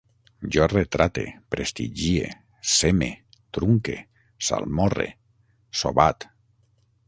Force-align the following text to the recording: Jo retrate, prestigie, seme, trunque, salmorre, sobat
Jo 0.53 0.63
retrate, 0.69 1.25
prestigie, 1.55 2.31
seme, 2.71 3.11
trunque, 3.59 3.99
salmorre, 4.49 5.09
sobat 5.83 6.31